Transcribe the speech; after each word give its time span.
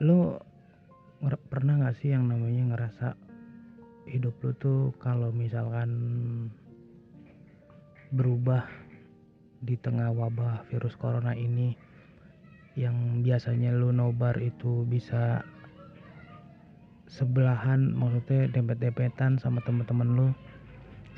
lo 0.00 0.40
pernah 1.52 1.76
gak 1.76 2.00
sih 2.00 2.16
yang 2.16 2.24
namanya 2.24 2.72
ngerasa 2.72 3.06
hidup 4.08 4.32
lo 4.40 4.52
tuh 4.56 4.80
kalau 4.96 5.28
misalkan 5.28 5.90
berubah 8.10 8.64
di 9.60 9.76
tengah 9.76 10.08
wabah 10.10 10.64
virus 10.72 10.96
corona 10.96 11.36
ini 11.36 11.76
yang 12.80 13.20
biasanya 13.20 13.76
lu 13.76 13.92
nobar 13.92 14.40
itu 14.40 14.88
bisa 14.88 15.44
sebelahan 17.10 17.92
maksudnya 17.92 18.48
dempet-dempetan 18.48 19.36
sama 19.36 19.60
teman-teman 19.66 20.08
lu 20.16 20.28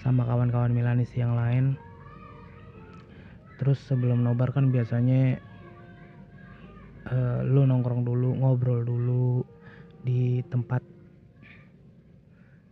sama 0.03 0.27
kawan-kawan 0.27 0.75
Milanis 0.75 1.13
yang 1.15 1.39
lain? 1.39 1.79
Terus 3.63 3.79
sebelum 3.87 4.27
nobar 4.27 4.51
kan 4.51 4.75
biasanya 4.75 5.39
uh, 7.13 7.45
lu 7.45 7.69
nongkrong 7.69 8.03
dulu 8.09 8.33
ngobrol 8.41 8.81
dulu 8.83 9.45
di 10.01 10.41
tempat 10.49 10.81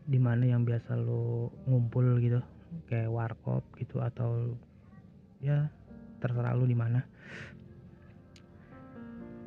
di 0.08 0.18
mana 0.18 0.48
yang 0.48 0.64
biasa 0.64 0.96
lu 0.98 1.52
ngumpul 1.68 2.18
gitu 2.18 2.40
kayak 2.88 3.12
warkop 3.12 3.62
gitu 3.78 4.00
atau 4.00 4.56
ya 5.38 5.68
terserah 6.18 6.56
lu 6.56 6.66
di 6.66 6.74
mana 6.74 7.04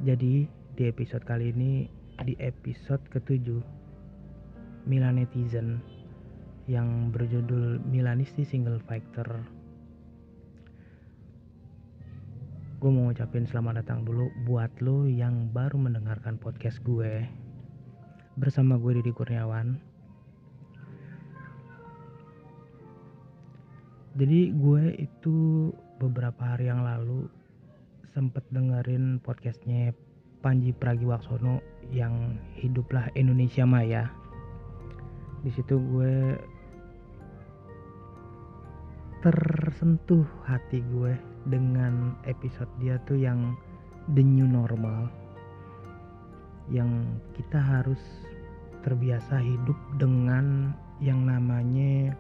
jadi 0.06 0.48
di 0.48 0.84
episode 0.88 1.26
kali 1.26 1.52
ini 1.52 1.86
di 2.24 2.38
episode 2.40 3.02
ketujuh 3.12 3.62
Milan 4.84 5.20
Netizen 5.20 5.80
yang 6.68 7.12
berjudul 7.12 7.84
Milanisti 7.88 8.48
Single 8.48 8.80
Fighter. 8.84 9.28
Gue 12.84 12.92
mau 12.92 13.08
ngucapin 13.08 13.48
selamat 13.48 13.80
datang 13.80 14.04
dulu 14.04 14.28
buat 14.44 14.68
lo 14.84 15.08
yang 15.08 15.48
baru 15.56 15.80
mendengarkan 15.80 16.36
podcast 16.36 16.84
gue 16.84 17.24
bersama 18.36 18.76
gue 18.76 19.00
Didi 19.00 19.08
Kurniawan. 19.16 19.80
Jadi 24.20 24.52
gue 24.52 25.00
itu 25.00 25.72
beberapa 25.96 26.44
hari 26.44 26.68
yang 26.68 26.84
lalu 26.84 27.32
sempet 28.12 28.44
dengerin 28.52 29.24
podcastnya 29.24 29.96
Panji 30.44 30.76
Pragiwaksono 30.76 31.64
yang 31.88 32.36
hiduplah 32.60 33.08
Indonesia 33.16 33.64
Maya. 33.64 34.12
Di 35.40 35.56
situ 35.56 35.80
gue 35.80 36.36
tersentuh 39.24 40.28
hati 40.44 40.84
gue 40.84 41.32
dengan 41.48 42.16
episode 42.24 42.70
dia 42.80 43.00
tuh 43.08 43.20
yang 43.20 43.56
the 44.16 44.24
new 44.24 44.48
normal. 44.48 45.08
Yang 46.72 47.20
kita 47.36 47.60
harus 47.60 48.00
terbiasa 48.84 49.40
hidup 49.40 49.76
dengan 50.00 50.76
yang 51.00 51.24
namanya 51.24 52.16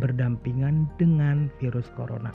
berdampingan 0.00 0.88
dengan 1.00 1.48
virus 1.56 1.88
corona. 1.96 2.32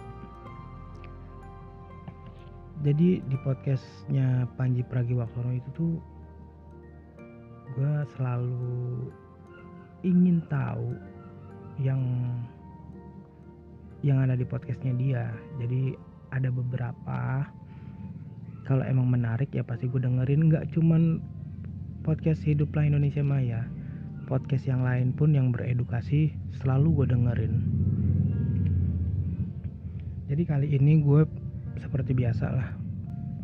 Jadi 2.83 3.23
di 3.23 3.37
podcastnya 3.45 4.49
Panji 4.59 4.83
Pragiwaksono 4.83 5.55
itu 5.55 5.69
tuh 5.77 5.93
gue 7.73 7.95
selalu 8.17 9.07
ingin 10.03 10.43
tahu 10.51 10.97
yang 11.79 12.01
yang 14.03 14.19
ada 14.19 14.35
di 14.35 14.43
podcastnya 14.43 14.93
dia. 14.99 15.31
Jadi 15.63 15.95
ada 16.35 16.51
beberapa 16.51 17.47
kalau 18.67 18.83
emang 18.83 19.07
menarik 19.07 19.49
ya 19.55 19.63
pasti 19.63 19.87
gue 19.87 20.03
dengerin. 20.03 20.51
Nggak 20.51 20.75
cuman 20.75 21.23
podcast 22.03 22.43
hiduplah 22.43 22.83
Indonesia 22.83 23.23
Maya. 23.23 23.63
Podcast 24.27 24.67
yang 24.67 24.83
lain 24.83 25.15
pun 25.15 25.31
yang 25.31 25.55
beredukasi 25.55 26.35
selalu 26.59 27.03
gue 27.03 27.07
dengerin. 27.15 27.53
Jadi 30.27 30.43
kali 30.47 30.67
ini 30.75 30.99
gue 30.99 31.23
seperti 31.79 32.11
biasa 32.11 32.45
lah. 32.51 32.69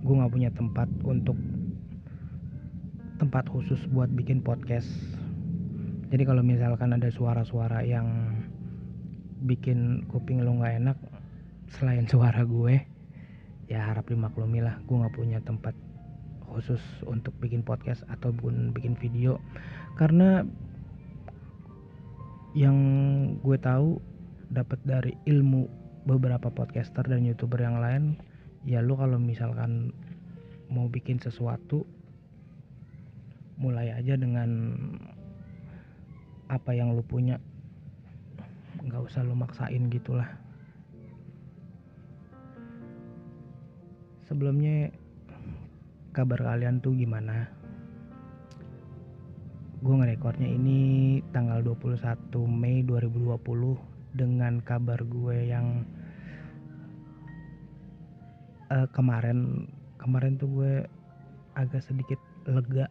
Gue 0.04 0.16
nggak 0.20 0.32
punya 0.32 0.52
tempat 0.52 0.88
untuk 1.04 1.36
tempat 3.20 3.48
khusus 3.52 3.80
buat 3.92 4.08
bikin 4.12 4.40
podcast. 4.40 4.88
Jadi 6.10 6.24
kalau 6.24 6.42
misalkan 6.44 6.96
ada 6.96 7.12
suara-suara 7.12 7.84
yang 7.84 8.39
bikin 9.44 10.08
kuping 10.12 10.44
lo 10.44 10.56
nggak 10.60 10.76
enak 10.84 10.98
selain 11.70 12.10
suara 12.10 12.44
gue 12.44 12.82
ya 13.70 13.86
harap 13.94 14.10
dimaklumi 14.10 14.66
lah 14.66 14.82
gue 14.84 14.96
nggak 14.98 15.16
punya 15.16 15.40
tempat 15.46 15.78
khusus 16.50 16.82
untuk 17.06 17.32
bikin 17.38 17.62
podcast 17.62 18.02
ataupun 18.10 18.74
bikin 18.74 18.98
video. 18.98 19.38
Karena 19.96 20.42
yang 22.58 22.78
gue 23.46 23.58
tahu 23.62 24.02
dapat 24.50 24.82
dari 24.82 25.14
ilmu 25.30 25.70
beberapa 26.10 26.50
podcaster 26.50 27.06
dan 27.06 27.22
youtuber 27.22 27.62
yang 27.62 27.78
lain 27.78 28.18
ya 28.66 28.82
lu 28.82 28.98
kalau 28.98 29.22
misalkan 29.22 29.94
mau 30.74 30.90
bikin 30.90 31.22
sesuatu 31.22 31.86
mulai 33.62 33.94
aja 33.94 34.18
dengan 34.18 34.50
apa 36.50 36.74
yang 36.74 36.98
lu 36.98 37.06
punya 37.06 37.38
nggak 38.90 39.06
usah 39.06 39.22
lu 39.22 39.38
maksain 39.38 39.86
gitulah. 39.94 40.26
Sebelumnya 44.26 44.90
kabar 46.14 46.42
kalian 46.42 46.82
tuh 46.82 46.98
gimana? 46.98 47.46
Gue 49.80 49.96
ngerekornya 49.96 50.50
ini 50.50 51.22
tanggal 51.32 51.64
21 51.64 52.34
Mei 52.50 52.84
2020 52.84 53.40
dengan 54.18 54.60
kabar 54.66 55.00
gue 55.06 55.38
yang 55.48 55.86
uh, 58.74 58.88
kemarin 58.90 59.70
kemarin 60.02 60.36
tuh 60.36 60.50
gue 60.50 60.74
agak 61.54 61.86
sedikit 61.86 62.20
lega 62.50 62.90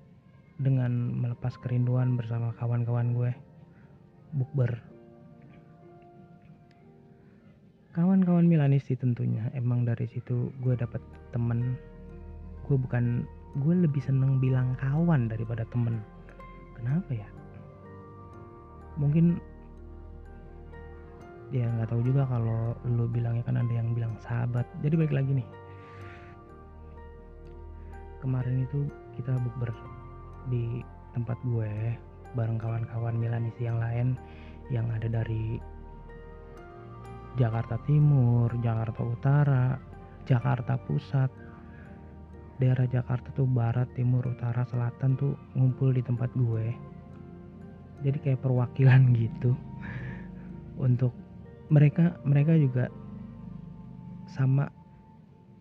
dengan 0.59 0.91
melepas 1.15 1.55
kerinduan 1.63 2.19
bersama 2.19 2.55
kawan-kawan 2.59 3.15
gue 3.15 3.31
bukber 4.35 4.88
kawan-kawan 7.99 8.47
Milanisti 8.47 8.95
tentunya. 8.95 9.51
Emang 9.59 9.83
dari 9.83 10.07
situ 10.07 10.55
gue 10.63 10.79
dapat 10.79 11.03
temen. 11.35 11.75
Gue 12.71 12.79
bukan 12.79 13.27
gue 13.59 13.75
lebih 13.75 13.99
seneng 13.99 14.39
bilang 14.39 14.79
kawan 14.79 15.27
daripada 15.27 15.67
temen. 15.75 15.99
Kenapa 16.79 17.11
ya? 17.11 17.27
Mungkin 19.03 19.43
dia 21.51 21.67
nggak 21.67 21.91
tahu 21.91 22.07
juga 22.07 22.23
kalau 22.31 22.79
lu 22.87 23.11
bilangnya 23.11 23.43
kan 23.43 23.59
ada 23.59 23.73
yang 23.75 23.91
bilang 23.99 24.15
sahabat. 24.23 24.63
Jadi 24.79 24.95
balik 24.95 25.19
lagi 25.19 25.43
nih. 25.43 25.49
Kemarin 28.23 28.63
itu 28.63 28.87
kita 29.19 29.35
bukber 29.43 29.75
di 30.55 30.87
tempat 31.19 31.39
gue 31.43 31.99
bareng 32.39 32.63
kawan-kawan 32.63 33.19
Milanisi 33.19 33.67
yang 33.67 33.83
lain 33.83 34.15
yang 34.71 34.87
ada 34.95 35.11
dari 35.11 35.59
Jakarta 37.39 37.79
Timur, 37.87 38.51
Jakarta 38.59 39.01
Utara, 39.07 39.67
Jakarta 40.27 40.75
Pusat, 40.75 41.31
daerah 42.59 42.85
Jakarta 42.91 43.31
tuh 43.33 43.47
Barat, 43.47 43.87
Timur, 43.95 44.27
Utara, 44.27 44.67
Selatan 44.67 45.15
tuh 45.15 45.39
ngumpul 45.55 45.95
di 45.95 46.03
tempat 46.03 46.29
gue. 46.35 46.75
Jadi 48.03 48.19
kayak 48.19 48.43
perwakilan 48.43 49.11
gitu. 49.23 49.55
Untuk 50.79 51.15
mereka 51.71 52.19
mereka 52.27 52.59
juga 52.59 52.91
sama. 54.35 54.67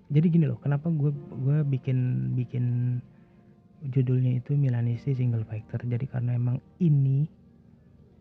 Jadi 0.09 0.27
gini 0.33 0.45
loh 0.49 0.57
kenapa 0.57 0.89
gue 0.89 1.11
gue 1.13 1.57
bikin 1.67 2.31
bikin 2.33 2.97
judulnya 3.85 4.41
itu 4.41 4.57
Milanisti 4.57 5.13
Single 5.13 5.45
Fighter 5.45 5.77
jadi 5.85 6.05
karena 6.09 6.33
emang 6.33 6.57
ini 6.81 7.29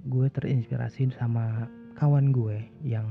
gue 0.04 0.26
terinspirasi 0.28 1.16
sama 1.16 1.64
kawan 1.96 2.28
gue 2.28 2.60
yang 2.84 3.08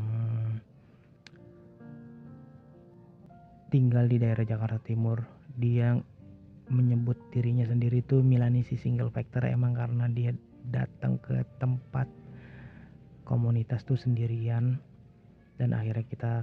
tinggal 3.74 4.06
di 4.06 4.22
daerah 4.22 4.46
Jakarta 4.46 4.78
Timur 4.78 5.26
dia 5.58 5.98
menyebut 6.70 7.18
dirinya 7.34 7.66
sendiri 7.66 8.06
tuh 8.06 8.22
Milanisi 8.22 8.78
Single 8.78 9.10
Factor 9.10 9.46
emang 9.46 9.74
karena 9.74 10.06
dia 10.10 10.34
datang 10.70 11.22
ke 11.22 11.46
tempat 11.62 12.10
komunitas 13.26 13.86
tuh 13.86 13.98
sendirian. 13.98 14.78
Dan 15.56 15.72
akhirnya 15.74 16.06
kita 16.06 16.34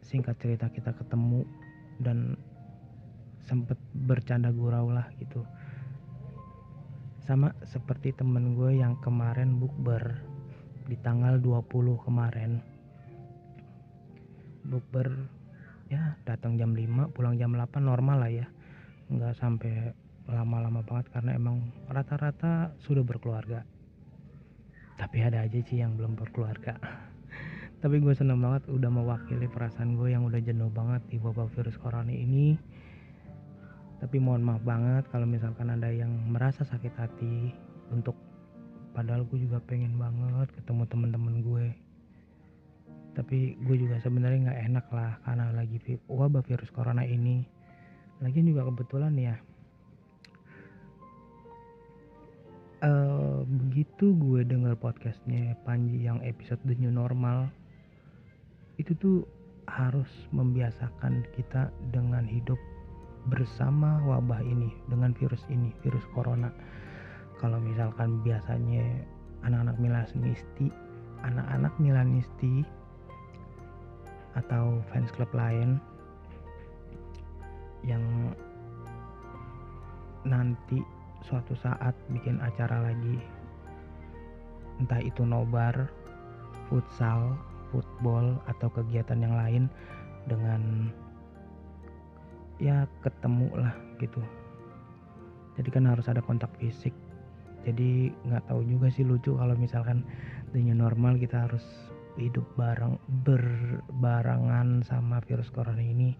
singkat 0.00 0.38
cerita 0.38 0.72
kita 0.72 0.96
ketemu 0.96 1.44
dan 2.00 2.36
sempet 3.46 3.78
bercanda 3.92 4.52
gurau 4.52 4.92
lah 4.92 5.08
gitu. 5.18 5.44
Sama 7.26 7.50
seperti 7.66 8.14
temen 8.14 8.54
gue 8.54 8.78
yang 8.78 8.94
kemarin 9.02 9.58
bukber 9.58 10.25
di 10.86 10.96
tanggal 11.02 11.42
20 11.42 12.06
kemarin. 12.06 12.62
Bukber 14.66 15.10
ya 15.86 16.18
datang 16.26 16.58
jam 16.58 16.74
5 16.74 17.14
pulang 17.14 17.38
jam 17.38 17.54
8 17.54 17.82
normal 17.82 18.22
lah 18.22 18.30
ya. 18.30 18.46
Nggak 19.10 19.34
sampai 19.38 19.94
lama-lama 20.26 20.82
banget 20.82 21.06
karena 21.14 21.38
emang 21.38 21.70
rata-rata 21.86 22.74
sudah 22.82 23.06
berkeluarga. 23.06 23.62
Tapi 24.98 25.18
ada 25.22 25.44
aja 25.46 25.58
sih 25.62 25.78
yang 25.78 25.94
belum 25.94 26.18
berkeluarga. 26.18 26.74
Tapi 27.82 28.02
gue 28.02 28.14
seneng 28.16 28.42
banget 28.42 28.66
udah 28.66 28.90
mewakili 28.90 29.46
perasaan 29.46 29.94
gue 29.94 30.10
yang 30.10 30.26
udah 30.26 30.40
jenuh 30.42 30.72
banget 30.72 31.04
di 31.12 31.22
wabah 31.22 31.46
virus 31.54 31.78
corona 31.78 32.10
ini. 32.10 32.58
Tapi 34.02 34.16
mohon 34.18 34.42
maaf 34.42 34.64
banget 34.66 35.06
kalau 35.08 35.28
misalkan 35.28 35.70
ada 35.72 35.88
yang 35.88 36.10
merasa 36.28 36.66
sakit 36.66 36.94
hati 36.98 37.54
untuk 37.94 38.25
padahal 38.96 39.28
gue 39.28 39.44
juga 39.44 39.60
pengen 39.60 40.00
banget 40.00 40.48
ketemu 40.56 40.88
teman-teman 40.88 41.36
gue 41.44 41.66
tapi 43.12 43.60
gue 43.60 43.76
juga 43.76 44.00
sebenarnya 44.00 44.48
nggak 44.48 44.62
enak 44.72 44.86
lah 44.92 45.20
karena 45.24 45.52
lagi 45.52 45.80
wabah 46.04 46.44
virus 46.44 46.68
corona 46.68 47.00
ini. 47.00 47.48
Lagi 48.20 48.44
juga 48.44 48.68
kebetulan 48.68 49.16
ya 49.16 49.40
uh, 52.84 53.40
begitu 53.46 54.12
gue 54.16 54.44
denger 54.44 54.76
podcastnya 54.76 55.56
Panji 55.64 56.04
yang 56.04 56.20
episode 56.20 56.60
The 56.68 56.76
New 56.76 56.92
Normal 56.92 57.48
itu 58.76 58.92
tuh 59.00 59.24
harus 59.66 60.08
membiasakan 60.30 61.26
kita 61.34 61.72
dengan 61.90 62.28
hidup 62.28 62.58
bersama 63.26 63.98
wabah 64.06 64.38
ini 64.44 64.70
dengan 64.86 65.10
virus 65.16 65.42
ini 65.50 65.74
virus 65.82 66.04
corona 66.14 66.52
kalau 67.36 67.60
misalkan 67.60 68.20
biasanya 68.24 68.84
anak-anak 69.44 69.76
milanisti 69.78 70.68
anak-anak 71.24 71.72
milanisti 71.80 72.62
atau 74.36 74.84
fans 74.92 75.08
club 75.16 75.30
lain 75.32 75.80
yang 77.86 78.02
nanti 80.26 80.82
suatu 81.24 81.56
saat 81.56 81.94
bikin 82.12 82.36
acara 82.42 82.92
lagi 82.92 83.16
entah 84.76 85.00
itu 85.00 85.24
nobar 85.24 85.88
futsal 86.68 87.38
football 87.72 88.36
atau 88.46 88.68
kegiatan 88.68 89.18
yang 89.22 89.34
lain 89.34 89.64
dengan 90.28 90.92
ya 92.60 92.84
ketemu 93.04 93.48
lah 93.56 93.74
gitu. 94.00 94.20
Jadi 95.56 95.68
kan 95.72 95.88
harus 95.88 96.04
ada 96.10 96.20
kontak 96.20 96.52
fisik 96.60 96.92
jadi 97.66 98.14
nggak 98.30 98.46
tahu 98.46 98.62
juga 98.62 98.86
sih 98.94 99.02
lucu 99.02 99.34
kalau 99.34 99.58
misalkan 99.58 100.06
the 100.54 100.62
new 100.62 100.70
normal 100.70 101.18
kita 101.18 101.50
harus 101.50 101.66
hidup 102.14 102.46
bareng 102.54 102.94
berbarangan 103.26 104.86
sama 104.86 105.18
virus 105.26 105.50
corona 105.50 105.82
ini. 105.82 106.14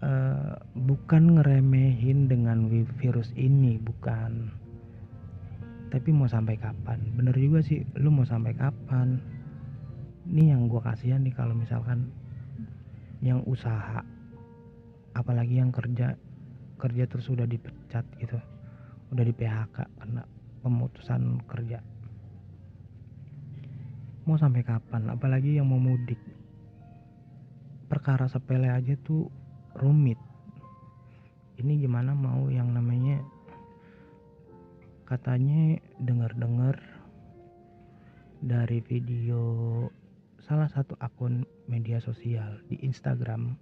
Uh, 0.00 0.56
bukan 0.88 1.36
ngeremehin 1.36 2.24
dengan 2.24 2.72
virus 2.96 3.28
ini 3.36 3.76
bukan. 3.76 4.48
Tapi 5.92 6.08
mau 6.08 6.24
sampai 6.24 6.56
kapan? 6.56 7.04
Bener 7.12 7.36
juga 7.36 7.60
sih 7.60 7.84
lu 8.00 8.08
mau 8.08 8.24
sampai 8.24 8.56
kapan? 8.56 9.20
Ini 10.24 10.56
yang 10.56 10.72
gue 10.72 10.80
kasihan 10.80 11.20
nih 11.20 11.36
kalau 11.36 11.52
misalkan 11.52 12.08
yang 13.20 13.44
usaha 13.44 14.00
apalagi 15.12 15.60
yang 15.60 15.68
kerja 15.68 16.16
kerja 16.80 17.04
terus 17.04 17.28
udah 17.28 17.44
dipecat 17.44 18.08
gitu. 18.16 18.40
Udah 19.12 19.24
di 19.26 19.34
PHK 19.36 19.76
karena 20.00 20.24
pemutusan 20.64 21.44
kerja. 21.44 21.84
Mau 24.24 24.40
sampai 24.40 24.64
kapan? 24.64 25.12
Apalagi 25.12 25.60
yang 25.60 25.68
mau 25.68 25.76
mudik. 25.76 26.18
Perkara 27.92 28.24
sepele 28.30 28.72
aja 28.72 28.96
tuh 29.04 29.28
rumit. 29.76 30.16
Ini 31.60 31.84
gimana 31.84 32.16
mau 32.16 32.48
yang 32.48 32.72
namanya 32.72 33.20
katanya 35.04 35.76
dengar-dengar 35.98 36.78
dari 38.40 38.80
video 38.80 39.42
salah 40.40 40.70
satu 40.70 40.96
akun 41.02 41.44
media 41.68 42.00
sosial 42.00 42.62
di 42.70 42.80
Instagram 42.80 43.58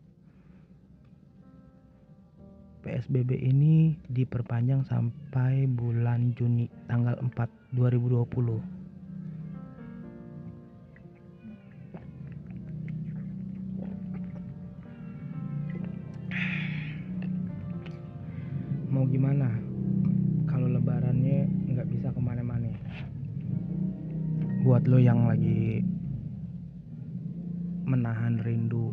PSBB 2.88 3.36
ini 3.36 4.00
diperpanjang 4.08 4.88
sampai 4.88 5.68
bulan 5.68 6.32
Juni 6.32 6.72
tanggal 6.88 7.20
4 7.20 7.76
2020 7.76 8.24
mau 18.88 19.04
gimana? 19.04 19.68
Lebarannya 20.68 21.48
nggak 21.74 21.88
bisa 21.90 22.08
ke 22.12 22.20
mana-mana. 22.20 22.68
Buat 24.62 24.84
lo 24.84 25.00
yang 25.00 25.26
lagi 25.26 25.80
menahan 27.88 28.36
rindu 28.44 28.92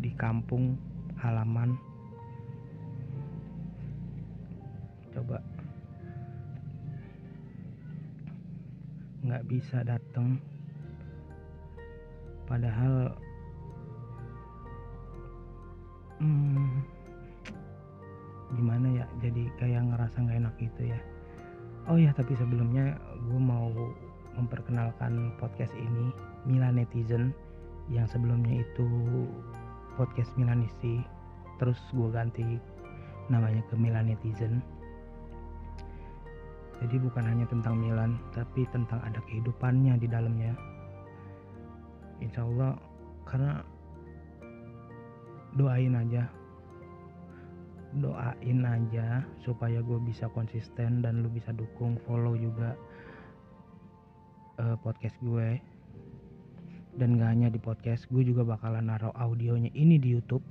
di 0.00 0.10
kampung 0.16 0.80
halaman 1.20 1.76
bisa 9.52 9.84
datang 9.84 10.40
padahal 12.48 13.12
hmm, 16.24 16.80
gimana 18.56 18.86
ya 18.96 19.06
jadi 19.20 19.52
kayak 19.60 19.92
ngerasa 19.92 20.24
nggak 20.24 20.40
enak 20.40 20.54
gitu 20.56 20.82
ya. 20.88 21.00
Oh 21.84 22.00
ya 22.00 22.16
tapi 22.16 22.32
sebelumnya 22.32 22.96
gue 23.28 23.40
mau 23.40 23.68
memperkenalkan 24.40 25.36
podcast 25.36 25.76
ini 25.76 26.08
Mila 26.48 26.72
Netizen. 26.72 27.36
Yang 27.92 28.16
sebelumnya 28.16 28.64
itu 28.64 28.88
podcast 30.00 30.32
Milanisti 30.40 31.04
terus 31.60 31.76
gue 31.92 32.08
ganti 32.08 32.56
namanya 33.28 33.60
ke 33.68 33.74
Mila 33.76 34.00
Netizen 34.00 34.64
jadi 36.82 36.98
bukan 36.98 37.22
hanya 37.22 37.46
tentang 37.46 37.78
Milan 37.78 38.18
tapi 38.34 38.66
tentang 38.74 38.98
ada 39.06 39.22
kehidupannya 39.30 40.02
di 40.02 40.10
dalamnya. 40.10 40.50
Insya 42.18 42.42
Allah 42.42 42.74
karena 43.22 43.62
doain 45.54 45.94
aja. 45.94 46.26
Doain 47.92 48.60
aja 48.66 49.22
supaya 49.46 49.78
gue 49.78 49.98
bisa 50.02 50.26
konsisten 50.34 51.06
dan 51.06 51.22
lu 51.22 51.30
bisa 51.30 51.54
dukung 51.54 52.02
follow 52.02 52.34
juga 52.34 52.74
uh, 54.58 54.74
podcast 54.82 55.14
gue. 55.22 55.62
Dan 56.98 57.16
gak 57.16 57.30
hanya 57.30 57.48
di 57.48 57.62
podcast 57.62 58.10
gue 58.10 58.26
juga 58.26 58.42
bakalan 58.42 58.90
naruh 58.90 59.14
audionya 59.14 59.70
ini 59.78 60.02
di 60.02 60.18
YouTube. 60.18 60.42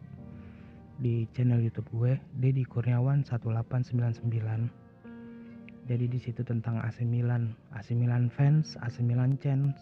Di 1.01 1.27
channel 1.35 1.59
YouTube 1.59 1.91
gue 1.91 2.13
Dedi 2.39 2.63
Kurniawan 2.63 3.27
1899 3.27 4.80
jadi 5.91 6.07
di 6.07 6.15
situ 6.23 6.39
tentang 6.47 6.79
AC 6.79 7.03
Milan. 7.03 7.51
AC 7.75 7.91
Milan 7.91 8.31
fans 8.31 8.79
AC 8.79 9.03
Milan 9.03 9.35
chance 9.43 9.75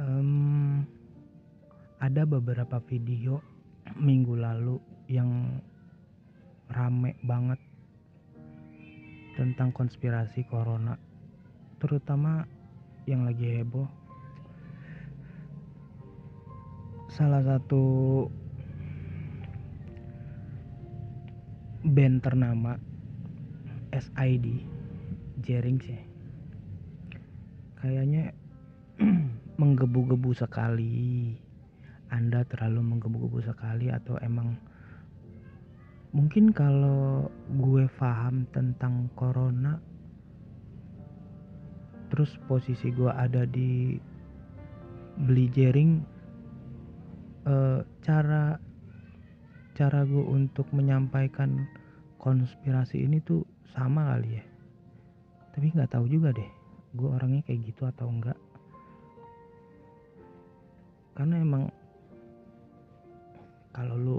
um, 0.00 0.84
ada 2.00 2.24
beberapa 2.24 2.80
video 2.88 3.44
minggu 4.00 4.40
lalu 4.40 4.80
yang 5.12 5.60
rame 6.72 7.12
banget 7.20 7.60
tentang 9.36 9.68
konspirasi 9.76 10.48
corona 10.48 10.96
terutama 11.76 12.48
yang 13.04 13.28
lagi 13.28 13.60
heboh. 13.60 13.84
Salah 17.12 17.44
satu 17.44 17.84
band 21.96 22.20
ternama 22.20 22.76
SID 23.88 24.68
Jering 25.40 25.80
sih. 25.80 26.02
Kayaknya 27.80 28.36
menggebu-gebu 29.60 30.36
sekali. 30.36 31.32
Anda 32.12 32.44
terlalu 32.44 32.84
menggebu-gebu 32.84 33.40
sekali 33.48 33.88
atau 33.88 34.20
emang 34.20 34.60
mungkin 36.12 36.52
kalau 36.52 37.32
gue 37.56 37.88
paham 37.96 38.44
tentang 38.52 39.08
corona 39.16 39.80
terus 42.08 42.38
posisi 42.46 42.94
gue 42.94 43.10
ada 43.10 43.42
di 43.44 43.98
beli 45.26 45.50
jaring 45.50 45.92
e, 47.42 47.54
cara 48.06 48.56
cara 49.76 50.00
gue 50.06 50.24
untuk 50.24 50.70
menyampaikan 50.72 51.66
konspirasi 52.26 53.06
ini 53.06 53.22
tuh 53.22 53.46
sama 53.70 54.10
kali 54.10 54.42
ya. 54.42 54.44
Tapi 55.54 55.70
nggak 55.70 55.94
tahu 55.94 56.10
juga 56.10 56.34
deh 56.34 56.50
gue 56.96 57.08
orangnya 57.12 57.44
kayak 57.44 57.60
gitu 57.68 57.84
atau 57.84 58.08
enggak 58.08 58.40
karena 61.12 61.44
emang 61.44 61.68
kalau 63.72 63.96
lu 64.00 64.18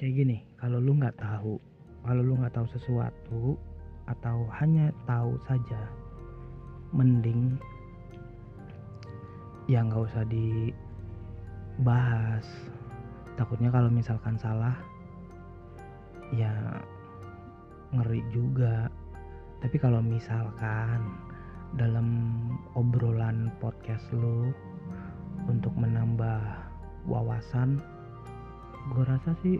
kayak 0.00 0.24
gini 0.24 0.40
kalau 0.56 0.80
lu 0.80 0.96
nggak 0.96 1.16
tahu 1.20 1.60
kalau 2.04 2.20
lu 2.24 2.36
nggak 2.40 2.52
tahu 2.56 2.68
sesuatu 2.72 3.60
atau 4.08 4.48
hanya 4.56 4.88
tahu 5.04 5.36
saja 5.44 5.88
mending 6.96 7.60
ya 9.66 9.82
nggak 9.82 10.06
usah 10.06 10.22
dibahas. 10.30 10.78
Takutnya 13.34 13.68
kalau 13.68 13.90
misalkan 13.90 14.38
salah 14.38 14.78
ya 16.34 16.82
ngeri 17.94 18.22
juga. 18.34 18.90
Tapi 19.62 19.76
kalau 19.78 20.02
misalkan 20.02 21.00
dalam 21.74 22.08
obrolan 22.78 23.50
podcast 23.58 24.06
lo 24.14 24.50
untuk 25.46 25.74
menambah 25.76 26.40
wawasan 27.06 27.78
gue 28.94 29.02
rasa 29.02 29.34
sih 29.42 29.58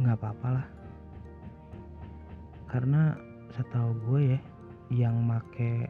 nggak 0.00 0.16
apa-apa 0.20 0.48
lah. 0.60 0.66
Karena 2.68 3.16
setahu 3.56 3.92
gue 4.08 4.36
ya 4.36 4.40
yang 4.92 5.24
make 5.24 5.88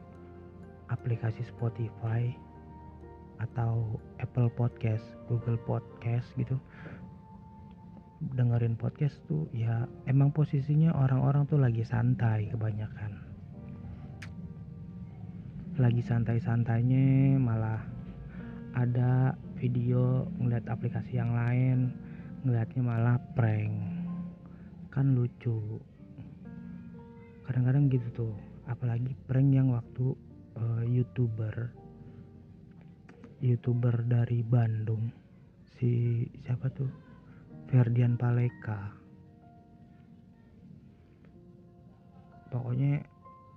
aplikasi 0.89 1.43
Spotify 1.43 2.31
atau 3.43 4.01
Apple 4.23 4.49
Podcast, 4.55 5.05
Google 5.29 5.61
Podcast 5.67 6.31
gitu 6.41 6.57
dengerin 8.21 8.81
podcast 8.81 9.21
tuh 9.29 9.45
ya 9.53 9.85
emang 10.09 10.33
posisinya 10.33 10.97
orang-orang 10.97 11.45
tuh 11.45 11.61
lagi 11.61 11.85
santai 11.85 12.49
kebanyakan. 12.49 13.13
Lagi 15.77 16.01
santai-santainya 16.01 17.37
malah 17.37 17.85
ada 18.73 19.37
video 19.61 20.25
ngeliat 20.41 20.65
aplikasi 20.73 21.21
yang 21.21 21.37
lain 21.37 21.93
ngeliatnya 22.49 22.81
malah 22.81 23.17
prank. 23.37 23.73
Kan 24.89 25.13
lucu. 25.13 25.77
Kadang-kadang 27.45 27.93
gitu 27.93 28.09
tuh 28.17 28.35
apalagi 28.65 29.13
prank 29.29 29.53
yang 29.53 29.77
waktu 29.77 30.17
uh, 30.57 30.83
youtuber. 30.89 31.69
Youtuber 33.45 34.01
dari 34.09 34.41
Bandung. 34.41 35.13
Si 35.77 36.25
siapa 36.41 36.73
tuh 36.73 37.06
Ferdian 37.67 38.15
Paleka. 38.15 38.95
Pokoknya 42.47 43.03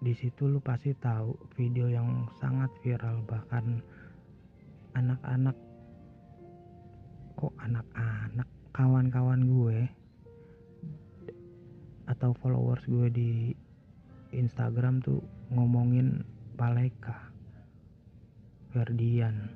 di 0.02 0.18
situ 0.18 0.50
lu 0.50 0.58
pasti 0.58 0.98
tahu 0.98 1.38
video 1.54 1.86
yang 1.86 2.26
sangat 2.42 2.74
viral 2.82 3.22
bahkan 3.30 3.86
anak-anak 4.98 5.54
kok 7.38 7.54
anak-anak 7.62 8.50
kawan-kawan 8.74 9.46
gue 9.46 9.80
atau 12.10 12.34
followers 12.42 12.82
gue 12.90 13.08
di 13.14 13.32
Instagram 14.34 15.06
tuh 15.06 15.22
ngomongin 15.54 16.26
Paleka 16.58 17.30
Ferdian. 18.74 19.54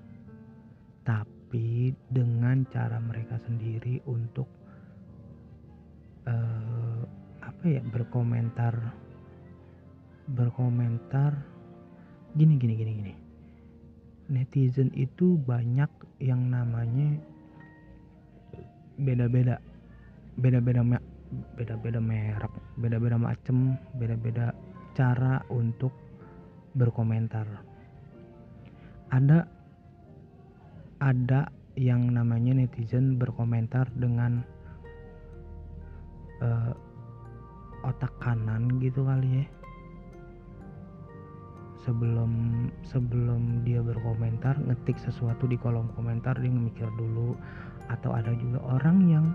Tapi 1.01 1.42
tapi 1.53 1.93
dengan 2.09 2.65
cara 2.73 2.97
mereka 2.97 3.37
sendiri 3.45 4.01
untuk 4.09 4.49
uh, 6.25 7.05
apa 7.45 7.65
ya 7.69 7.77
berkomentar 7.93 8.73
berkomentar 10.33 11.37
gini 12.33 12.57
gini 12.57 12.73
gini 12.73 12.91
gini. 12.97 13.13
Netizen 14.33 14.89
itu 14.97 15.37
banyak 15.45 15.93
yang 16.25 16.49
namanya 16.49 17.21
beda-beda 18.97 19.61
beda-beda 20.41 20.81
beda-beda 21.53 22.01
merek 22.01 22.53
beda-beda 22.81 23.21
macem 23.21 23.77
beda-beda 24.01 24.57
cara 24.97 25.45
untuk 25.53 25.93
berkomentar. 26.73 27.45
Ada 29.13 29.52
ada 31.03 31.51
yang 31.75 32.15
namanya 32.15 32.55
netizen 32.55 33.19
berkomentar 33.19 33.91
dengan 33.99 34.39
uh, 36.39 36.71
otak 37.83 38.15
kanan 38.23 38.79
gitu 38.79 39.03
kali 39.03 39.43
ya. 39.43 39.45
Sebelum 41.83 42.31
sebelum 42.87 43.67
dia 43.67 43.83
berkomentar 43.83 44.55
ngetik 44.63 44.95
sesuatu 45.03 45.43
di 45.43 45.59
kolom 45.59 45.91
komentar 45.99 46.39
dia 46.39 46.47
mikir 46.47 46.87
dulu. 46.95 47.35
Atau 47.91 48.15
ada 48.15 48.31
juga 48.39 48.63
orang 48.63 48.97
yang 49.11 49.25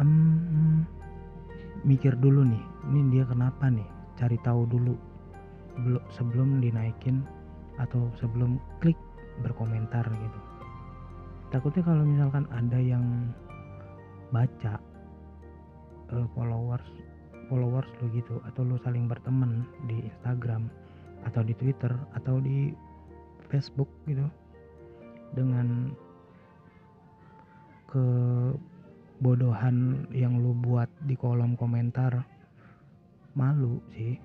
um, 0.00 0.88
mikir 1.84 2.16
dulu 2.16 2.48
nih 2.48 2.64
ini 2.88 3.20
dia 3.20 3.28
kenapa 3.28 3.68
nih? 3.68 3.84
Cari 4.16 4.40
tahu 4.40 4.64
dulu. 4.64 4.96
Sebelum 6.16 6.64
dinaikin 6.64 7.20
atau 7.76 8.08
sebelum 8.16 8.56
klik 8.80 8.96
berkomentar 9.44 10.02
gitu 10.08 10.47
takutnya 11.48 11.82
kalau 11.84 12.04
misalkan 12.04 12.44
ada 12.52 12.76
yang 12.76 13.32
baca 14.28 14.76
uh, 16.12 16.26
followers 16.36 16.84
followers 17.48 17.88
lo 18.04 18.06
gitu 18.12 18.44
atau 18.44 18.60
lo 18.62 18.76
saling 18.84 19.08
berteman 19.08 19.64
di 19.88 20.04
Instagram 20.04 20.68
atau 21.24 21.40
di 21.42 21.56
Twitter 21.56 21.90
atau 22.12 22.38
di 22.38 22.76
Facebook 23.48 23.88
gitu 24.04 24.28
dengan 25.32 25.96
kebodohan 27.88 29.76
yang 30.12 30.44
lo 30.44 30.52
buat 30.52 30.92
di 31.08 31.16
kolom 31.16 31.56
komentar 31.56 32.20
malu 33.32 33.80
sih. 33.96 34.20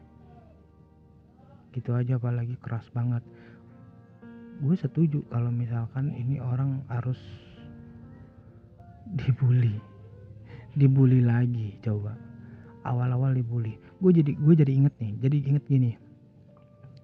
Gitu 1.72 1.96
aja 1.96 2.20
apalagi 2.20 2.60
keras 2.60 2.86
banget 2.92 3.24
gue 4.62 4.76
setuju 4.78 5.26
kalau 5.32 5.50
misalkan 5.50 6.14
ini 6.14 6.38
orang 6.38 6.86
harus 6.92 7.18
dibully. 9.18 9.80
Dibully 10.78 11.26
lagi 11.26 11.78
coba. 11.82 12.14
Awal-awal 12.84 13.34
dibully. 13.34 13.80
Gue 13.98 14.12
jadi 14.14 14.36
gue 14.36 14.54
jadi 14.54 14.72
inget 14.76 14.94
nih 15.00 15.12
jadi 15.18 15.38
inget 15.50 15.64
gini. 15.66 15.92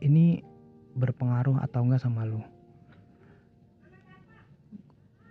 Ini 0.03 0.43
berpengaruh 0.93 1.61
atau 1.63 1.85
enggak 1.85 2.03
sama 2.03 2.27
lo 2.27 2.59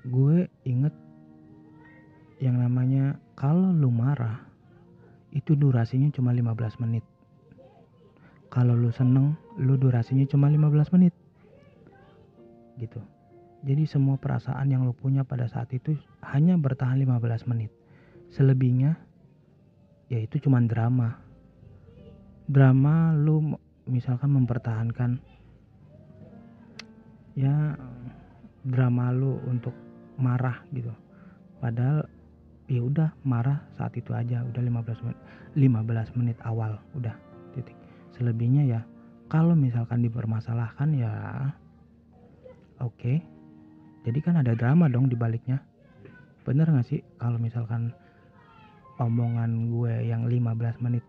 gue 0.08 0.48
inget 0.64 0.94
yang 2.40 2.56
namanya 2.56 3.20
kalau 3.36 3.74
lu 3.74 3.92
marah 3.92 4.40
itu 5.36 5.52
durasinya 5.52 6.08
cuma 6.08 6.32
15 6.32 6.80
menit. 6.80 7.04
Kalau 8.48 8.72
lu 8.72 8.88
seneng 8.88 9.36
lu 9.60 9.76
durasinya 9.76 10.24
cuma 10.24 10.48
15 10.48 10.94
menit 10.96 11.12
gitu. 12.78 13.02
Jadi 13.66 13.90
semua 13.90 14.14
perasaan 14.14 14.70
yang 14.70 14.86
lo 14.86 14.94
punya 14.94 15.26
pada 15.26 15.50
saat 15.50 15.74
itu 15.74 15.98
hanya 16.22 16.54
bertahan 16.54 16.94
15 16.94 17.50
menit. 17.50 17.74
Selebihnya 18.30 18.94
yaitu 20.08 20.38
cuman 20.38 20.70
drama. 20.70 21.18
Drama 22.46 23.12
lo 23.18 23.58
misalkan 23.84 24.32
mempertahankan 24.32 25.18
ya 27.34 27.74
drama 28.62 29.10
lo 29.10 29.42
untuk 29.50 29.74
marah 30.16 30.62
gitu. 30.70 30.94
Padahal 31.58 32.06
ya 32.68 32.84
udah 32.84 33.10
marah 33.24 33.64
saat 33.74 33.96
itu 33.96 34.12
aja 34.12 34.44
udah 34.44 34.60
15 34.60 35.00
menit 35.08 35.18
15 35.56 36.18
menit 36.20 36.36
awal 36.44 36.76
udah 36.92 37.16
titik 37.56 37.74
selebihnya 38.12 38.68
ya 38.68 38.80
kalau 39.32 39.56
misalkan 39.56 40.04
dipermasalahkan 40.04 40.92
ya 40.92 41.12
Oke. 42.82 43.20
Jadi 44.06 44.18
kan 44.22 44.38
ada 44.38 44.54
drama 44.54 44.86
dong 44.86 45.10
di 45.10 45.16
baliknya. 45.18 45.60
Bener 46.46 46.70
gak 46.70 46.86
sih 46.86 47.04
kalau 47.20 47.36
misalkan 47.36 47.92
omongan 48.98 49.70
gue 49.70 49.94
yang 50.06 50.26
15 50.26 50.82
menit 50.82 51.04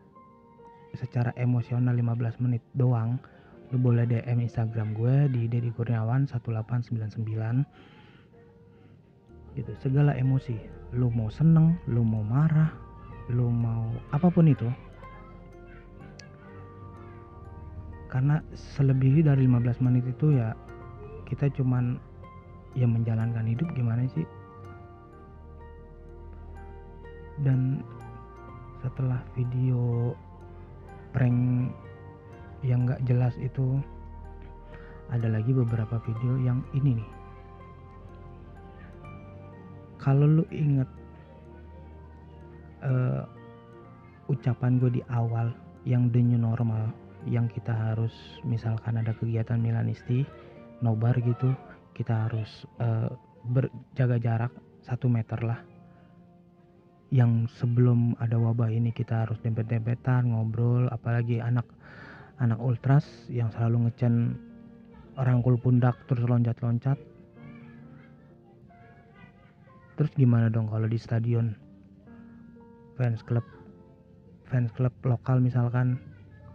secara 0.97 1.33
emosional 1.37 1.93
15 1.93 2.41
menit 2.41 2.61
doang 2.77 3.17
lu 3.69 3.77
boleh 3.77 4.09
DM 4.09 4.41
Instagram 4.41 4.97
gue 4.97 5.29
di 5.29 5.45
Dedi 5.45 5.69
Kurniawan 5.69 6.25
1899 6.25 7.21
gitu 9.57 9.71
segala 9.77 10.17
emosi 10.17 10.57
lu 10.97 11.13
mau 11.13 11.29
seneng 11.29 11.77
lu 11.85 12.01
mau 12.01 12.25
marah 12.25 12.73
lu 13.29 13.53
mau 13.53 13.93
apa 14.09 14.25
pun 14.33 14.49
itu 14.49 14.65
karena 18.09 18.41
selebihi 18.57 19.21
dari 19.21 19.45
15 19.45 19.85
menit 19.85 20.01
itu 20.09 20.33
ya 20.33 20.57
kita 21.29 21.47
cuman 21.53 22.01
ya 22.73 22.89
menjalankan 22.89 23.45
hidup 23.45 23.69
gimana 23.77 24.09
sih? 24.11 24.25
Dan 27.39 27.85
setelah 28.83 29.23
video 29.37 30.11
prank 31.15 31.71
yang 32.65 32.83
gak 32.83 32.99
jelas 33.07 33.33
itu 33.39 33.79
ada 35.09 35.31
lagi 35.31 35.55
beberapa 35.55 35.97
video 36.03 36.37
yang 36.43 36.59
ini 36.75 37.01
nih. 37.01 37.09
Kalau 39.99 40.25
lu 40.27 40.45
inget 40.53 40.87
uh, 42.85 43.23
ucapan 44.31 44.79
gue 44.79 45.01
di 45.01 45.03
awal 45.11 45.51
yang 45.83 46.07
the 46.13 46.21
new 46.21 46.39
normal 46.39 46.93
yang 47.27 47.51
kita 47.51 47.73
harus 47.75 48.13
misalkan 48.47 48.95
ada 48.95 49.11
kegiatan 49.11 49.59
Milanisti 49.59 50.23
nobar 50.79 51.15
gitu 51.19 51.51
kita 51.95 52.27
harus 52.27 52.63
uh, 52.79 53.11
berjaga 53.43 54.17
jarak 54.19 54.53
satu 54.83 55.11
meter 55.11 55.39
lah. 55.43 55.59
Yang 57.09 57.51
sebelum 57.59 58.15
ada 58.21 58.37
wabah 58.37 58.69
ini 58.69 58.93
kita 58.93 59.27
harus 59.27 59.41
dempet-dempetan 59.41 60.29
ngobrol 60.29 60.87
apalagi 60.93 61.41
anak 61.41 61.65
anak 62.39 62.61
ultras 62.61 63.03
yang 63.27 63.51
selalu 63.51 63.89
ngecen 63.89 64.37
rangkul 65.19 65.59
pundak 65.59 65.99
terus 66.07 66.23
loncat-loncat. 66.23 66.95
Terus 69.99 70.11
gimana 70.15 70.47
dong 70.47 70.71
kalau 70.71 70.87
di 70.87 70.95
stadion? 70.95 71.51
Fans 72.95 73.19
club 73.27 73.43
fans 74.47 74.71
club 74.71 74.95
lokal 75.03 75.43
misalkan 75.43 75.99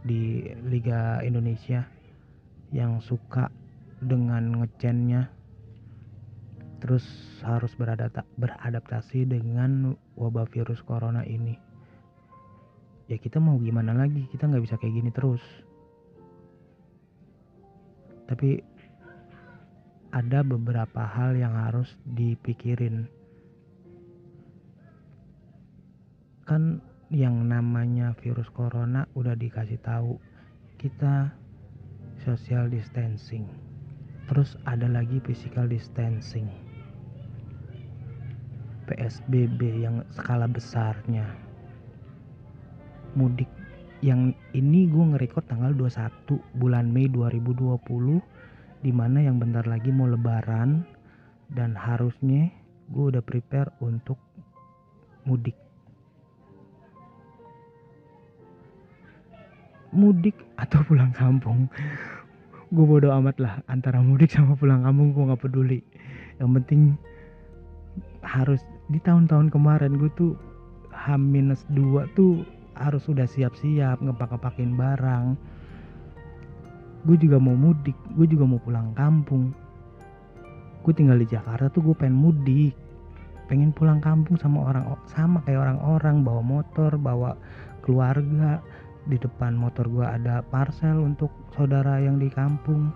di 0.04 0.48
Liga 0.64 1.20
Indonesia 1.20 1.84
yang 2.72 3.00
suka 3.04 3.48
dengan 4.02 4.62
ngecennya 4.62 5.30
terus 6.84 7.04
harus 7.40 7.72
beradaptasi 8.36 9.24
dengan 9.24 9.96
wabah 10.20 10.44
virus 10.52 10.84
corona 10.84 11.24
ini. 11.24 11.56
Ya 13.08 13.16
kita 13.16 13.40
mau 13.40 13.56
gimana 13.56 13.96
lagi? 13.96 14.28
Kita 14.28 14.44
nggak 14.44 14.64
bisa 14.64 14.76
kayak 14.76 14.92
gini 14.92 15.10
terus. 15.12 15.40
Tapi 18.28 18.60
ada 20.12 20.44
beberapa 20.44 21.08
hal 21.08 21.40
yang 21.40 21.56
harus 21.56 21.88
dipikirin. 22.04 23.08
Kan 26.44 26.84
yang 27.08 27.48
namanya 27.48 28.12
virus 28.20 28.52
corona 28.52 29.08
udah 29.16 29.32
dikasih 29.32 29.80
tahu 29.80 30.20
kita 30.76 31.32
social 32.24 32.68
distancing 32.68 33.48
terus 34.28 34.56
ada 34.64 34.88
lagi 34.88 35.20
physical 35.24 35.68
distancing. 35.68 36.48
PSBB 38.84 39.80
yang 39.80 40.04
skala 40.12 40.44
besarnya. 40.44 41.24
Mudik 43.16 43.48
yang 44.04 44.36
ini 44.52 44.84
gue 44.84 45.16
ngerekord 45.16 45.48
tanggal 45.48 45.72
21 45.72 46.60
bulan 46.60 46.92
Mei 46.92 47.08
2020 47.08 47.80
di 48.84 48.92
mana 48.92 49.24
yang 49.24 49.40
bentar 49.40 49.64
lagi 49.64 49.88
mau 49.88 50.04
lebaran 50.04 50.84
dan 51.48 51.72
harusnya 51.72 52.52
gue 52.92 53.04
udah 53.16 53.24
prepare 53.24 53.72
untuk 53.80 54.20
mudik. 55.24 55.56
Mudik 59.94 60.36
atau 60.60 60.84
pulang 60.84 61.14
kampung 61.16 61.72
gue 62.74 62.82
bodo 62.82 63.14
amat 63.14 63.36
lah 63.38 63.54
antara 63.70 64.02
mudik 64.02 64.34
sama 64.34 64.58
pulang 64.58 64.82
kampung 64.82 65.14
gue 65.14 65.30
gak 65.30 65.42
peduli. 65.46 65.80
Yang 66.42 66.50
penting 66.58 66.80
harus 68.26 68.60
di 68.90 68.98
tahun-tahun 68.98 69.54
kemarin 69.54 69.94
gue 69.94 70.10
tuh 70.18 70.34
H-2 70.90 71.78
tuh 72.18 72.42
harus 72.74 73.06
sudah 73.06 73.30
siap-siap 73.30 74.02
ngepak-ngepakin 74.02 74.74
barang. 74.74 75.38
Gue 77.06 77.14
juga 77.14 77.38
mau 77.38 77.54
mudik 77.54 77.94
gue 78.18 78.26
juga 78.26 78.42
mau 78.42 78.58
pulang 78.58 78.90
kampung. 78.98 79.54
Gue 80.82 80.92
tinggal 80.92 81.22
di 81.22 81.30
Jakarta 81.30 81.70
tuh 81.70 81.86
gue 81.86 81.94
pengen 81.94 82.18
mudik. 82.18 82.74
Pengen 83.46 83.70
pulang 83.70 84.02
kampung 84.02 84.34
sama 84.34 84.66
orang 84.66 84.98
sama 85.06 85.38
kayak 85.46 85.62
orang-orang 85.62 86.26
bawa 86.26 86.42
motor 86.42 86.90
bawa 86.98 87.38
keluarga 87.86 88.58
di 89.04 89.20
depan 89.20 89.52
motor 89.52 89.84
gue 89.84 90.04
ada 90.04 90.40
parcel 90.48 91.04
untuk 91.04 91.28
saudara 91.52 92.00
yang 92.00 92.16
di 92.16 92.32
kampung. 92.32 92.88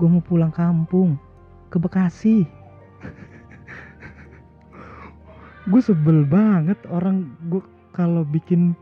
Gue 0.00 0.08
mau 0.08 0.24
pulang 0.24 0.52
kampung 0.52 1.20
ke 1.68 1.76
Bekasi. 1.76 2.48
Gue 5.70 5.78
sebel 5.78 6.26
banget 6.26 6.74
orang 6.90 7.38
gue 7.46 7.62
kalau 7.94 8.26
bikin 8.26 8.74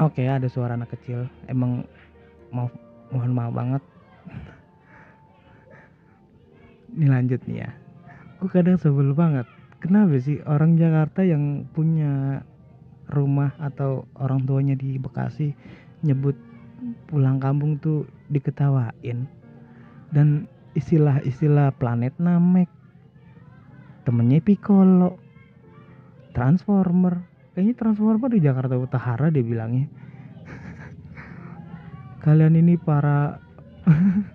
oke 0.00 0.16
okay, 0.16 0.32
ada 0.32 0.48
suara 0.48 0.80
anak 0.80 0.96
kecil. 0.96 1.28
Emang 1.44 1.84
mau 2.48 2.72
mohon 3.12 3.36
maaf 3.36 3.52
banget. 3.52 3.82
Ini 6.96 7.06
lanjut 7.10 7.40
nih 7.44 7.68
ya. 7.68 7.70
Gue 8.40 8.48
kadang 8.48 8.80
sebel 8.80 9.12
banget. 9.12 9.44
Kenapa 9.80 10.16
sih 10.16 10.40
orang 10.48 10.80
Jakarta 10.80 11.20
yang 11.20 11.68
punya 11.76 12.40
rumah 13.10 13.52
atau 13.58 14.06
orang 14.16 14.46
tuanya 14.46 14.74
di 14.78 14.96
Bekasi 14.96 15.52
nyebut 16.06 16.38
pulang 17.10 17.42
kampung 17.42 17.76
tuh 17.82 18.08
diketawain. 18.32 19.28
Dan 20.10 20.46
istilah-istilah 20.74 21.74
planet 21.76 22.16
Namek 22.18 22.70
temennya 24.06 24.40
Piccolo 24.42 25.18
Transformer. 26.32 27.26
Kayaknya 27.54 27.74
Transformer 27.76 28.30
di 28.30 28.40
Jakarta 28.40 28.74
Utara 28.78 29.26
dia 29.28 29.42
bilangnya 29.42 29.90
kalian 32.24 32.54
ini 32.54 32.78
para 32.78 33.42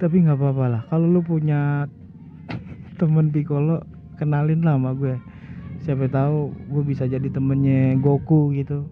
tapi 0.00 0.16
nggak 0.22 0.38
apa-apa 0.38 0.64
lah. 0.70 0.82
Kalau 0.86 1.06
lu 1.10 1.20
punya 1.20 1.90
temen 2.98 3.34
Piccolo 3.34 3.82
kenalin 4.18 4.62
lah 4.62 4.78
sama 4.78 4.94
gue 4.98 5.14
siapa 5.88 6.04
tahu 6.04 6.52
gue 6.68 6.84
bisa 6.84 7.08
jadi 7.08 7.32
temennya 7.32 7.96
Goku 7.96 8.52
gitu. 8.52 8.84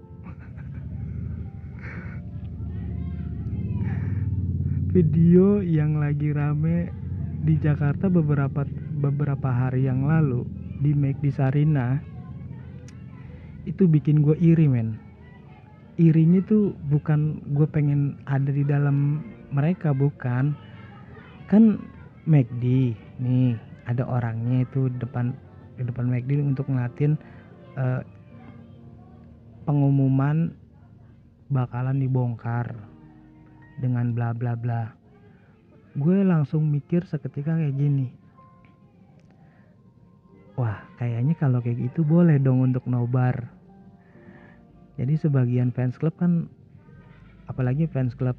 Video 4.96 5.60
yang 5.60 6.00
lagi 6.00 6.32
rame 6.32 6.88
di 7.44 7.60
Jakarta 7.60 8.08
beberapa 8.08 8.64
beberapa 8.96 9.44
hari 9.44 9.84
yang 9.84 10.08
lalu 10.08 10.48
di 10.80 10.96
di 10.96 11.28
Sarina 11.28 12.00
itu 13.68 13.84
bikin 13.84 14.24
gue 14.24 14.40
iri 14.40 14.64
men. 14.64 14.96
Irinya 16.00 16.40
tuh 16.48 16.72
bukan 16.88 17.44
gue 17.52 17.68
pengen 17.68 18.16
ada 18.24 18.48
di 18.48 18.64
dalam 18.64 19.20
mereka 19.52 19.92
bukan. 19.92 20.56
Kan 21.44 21.76
McD 22.24 22.96
nih 23.20 23.52
ada 23.84 24.08
orangnya 24.08 24.64
itu 24.64 24.88
depan 24.96 25.36
di 25.76 25.82
depan 25.84 26.08
McD 26.08 26.40
untuk 26.40 26.68
ngeliatin 26.72 27.20
uh, 27.76 28.00
pengumuman 29.68 30.56
bakalan 31.52 32.00
dibongkar 32.00 32.74
dengan 33.78 34.16
bla 34.16 34.32
bla 34.32 34.56
bla. 34.56 34.96
Gue 35.96 36.24
langsung 36.24 36.68
mikir 36.68 37.04
seketika 37.08 37.56
kayak 37.56 37.76
gini. 37.76 38.12
Wah 40.56 40.80
kayaknya 40.96 41.36
kalau 41.36 41.60
kayak 41.60 41.92
gitu 41.92 42.04
boleh 42.04 42.40
dong 42.40 42.64
untuk 42.64 42.88
nobar. 42.88 43.52
Jadi 44.96 45.20
sebagian 45.20 45.76
fans 45.76 46.00
club 46.00 46.16
kan 46.16 46.48
apalagi 47.52 47.84
fans 47.92 48.16
club 48.16 48.36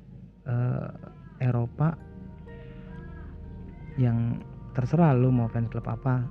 uh, 0.50 0.90
Eropa 1.38 1.94
yang 3.98 4.42
terserah 4.74 5.14
lu 5.14 5.30
mau 5.30 5.50
fans 5.50 5.70
club 5.70 5.86
apa 5.86 6.26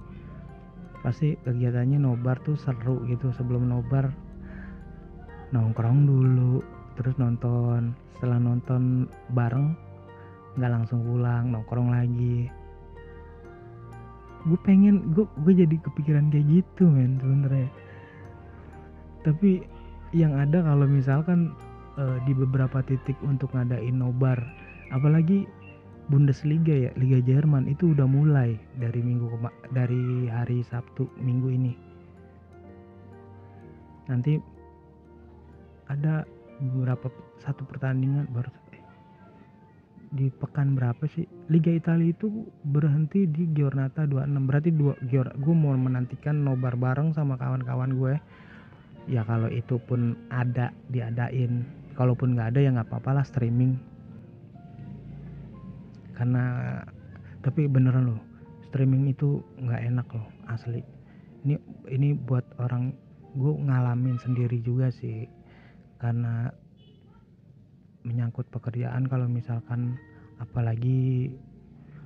pasti 1.06 1.38
kegiatannya 1.46 2.02
nobar 2.02 2.42
tuh 2.42 2.58
seru 2.58 3.06
gitu 3.06 3.30
sebelum 3.30 3.70
nobar 3.70 4.10
nongkrong 5.54 6.02
dulu 6.02 6.58
terus 6.98 7.14
nonton. 7.14 7.94
Setelah 8.18 8.42
nonton 8.42 9.06
bareng 9.30 9.78
nggak 10.58 10.72
langsung 10.74 11.06
pulang 11.06 11.54
nongkrong 11.54 11.94
lagi. 11.94 12.50
Gue 14.50 14.58
pengen 14.66 15.14
gue 15.14 15.22
gue 15.46 15.54
jadi 15.62 15.78
kepikiran 15.78 16.34
kayak 16.34 16.46
gitu 16.50 16.90
men 16.90 17.22
sebenernya. 17.22 17.70
Tapi 19.22 19.62
yang 20.10 20.34
ada 20.34 20.58
kalau 20.66 20.90
misalkan 20.90 21.54
uh, 22.02 22.18
di 22.26 22.34
beberapa 22.34 22.82
titik 22.82 23.14
untuk 23.22 23.54
ngadain 23.54 23.94
nobar 23.94 24.42
apalagi 24.90 25.46
Bundesliga 26.06 26.70
ya 26.70 26.90
Liga 26.94 27.18
Jerman 27.18 27.66
itu 27.66 27.90
udah 27.90 28.06
mulai 28.06 28.54
dari 28.78 29.02
minggu 29.02 29.26
dari 29.74 30.15
hari 30.46 30.62
Sabtu 30.62 31.10
minggu 31.18 31.50
ini. 31.50 31.74
Nanti 34.06 34.38
ada 35.90 36.22
beberapa 36.62 37.10
satu 37.42 37.66
pertandingan 37.66 38.30
baru. 38.30 38.54
Di 40.14 40.30
pekan 40.30 40.78
berapa 40.78 41.02
sih? 41.10 41.26
Liga 41.50 41.74
Italia 41.74 42.14
itu 42.14 42.46
berhenti 42.62 43.26
di 43.26 43.50
Giornata 43.50 44.06
26 44.06 44.46
berarti 44.46 44.70
dua 44.70 44.94
Gior 45.10 45.34
gue 45.34 45.50
mau 45.50 45.74
menantikan 45.74 46.46
nobar 46.46 46.78
bareng 46.78 47.10
sama 47.10 47.34
kawan-kawan 47.34 47.98
gue. 47.98 48.14
Ya 49.10 49.26
kalau 49.26 49.50
itu 49.50 49.82
pun 49.82 50.14
ada 50.30 50.70
diadain. 50.94 51.66
Kalaupun 51.98 52.38
nggak 52.38 52.54
ada 52.54 52.58
ya 52.62 52.70
nggak 52.70 52.86
apa-apa 52.86 53.18
lah 53.18 53.26
streaming. 53.26 53.74
Karena 56.14 56.78
tapi 57.42 57.66
beneran 57.66 58.14
loh 58.14 58.22
streaming 58.70 59.10
itu 59.10 59.42
nggak 59.58 59.82
enak 59.90 60.06
loh 60.14 60.35
asli. 60.50 60.82
Ini 61.46 61.54
ini 61.90 62.14
buat 62.14 62.58
orang 62.58 62.94
gue 63.36 63.52
ngalamin 63.66 64.18
sendiri 64.22 64.58
juga 64.62 64.90
sih. 64.90 65.26
Karena 65.96 66.50
menyangkut 68.06 68.46
pekerjaan 68.54 69.10
kalau 69.10 69.26
misalkan 69.26 69.98
apalagi 70.38 71.32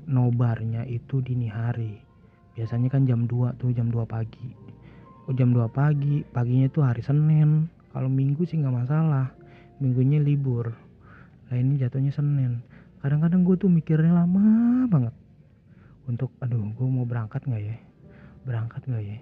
nobarnya 0.08 0.86
itu 0.88 1.20
dini 1.20 1.48
hari. 1.48 2.00
Biasanya 2.56 2.88
kan 2.92 3.04
jam 3.04 3.24
2 3.28 3.56
tuh 3.60 3.72
jam 3.72 3.92
2 3.92 4.04
pagi. 4.08 4.52
Oh, 5.28 5.34
jam 5.36 5.52
2 5.52 5.68
pagi 5.70 6.24
paginya 6.24 6.66
itu 6.68 6.80
hari 6.80 7.04
Senin. 7.04 7.68
Kalau 7.90 8.08
minggu 8.08 8.44
sih 8.48 8.58
nggak 8.58 8.76
masalah. 8.86 9.32
Minggunya 9.80 10.20
libur. 10.20 10.72
Nah 11.48 11.56
ini 11.56 11.80
jatuhnya 11.80 12.12
Senin. 12.12 12.60
Kadang-kadang 13.00 13.44
gue 13.44 13.56
tuh 13.56 13.72
mikirnya 13.72 14.12
lama 14.12 14.84
banget. 14.88 15.14
Untuk 16.04 16.32
aduh 16.40 16.68
gue 16.74 16.88
mau 16.88 17.06
berangkat 17.06 17.44
nggak 17.46 17.64
ya 17.64 17.89
berangkat 18.44 18.82
nggak 18.86 19.04
ya? 19.04 19.18